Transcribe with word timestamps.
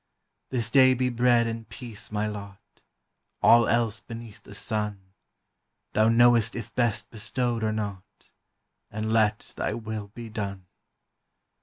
This 0.49 0.71
day 0.71 0.95
be 0.95 1.09
bread 1.09 1.45
and 1.45 1.69
peace 1.69 2.11
my 2.11 2.25
lot; 2.25 2.57
All 3.43 3.67
else 3.67 3.99
beneath 3.99 4.41
the 4.41 4.55
sun, 4.55 5.13
Thou 5.93 6.09
knowest 6.09 6.55
if 6.55 6.73
best 6.73 7.11
bestowed 7.11 7.63
or 7.63 7.71
not, 7.71 8.31
And 8.89 9.13
let 9.13 9.53
thy 9.57 9.75
will 9.75 10.07
be 10.07 10.27
done. 10.27 10.65